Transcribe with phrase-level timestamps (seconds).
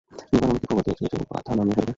[0.31, 1.89] নিবারণকে খবর দিয়েছি, এসেই ব্যথা নামিয়ে ফেলবে!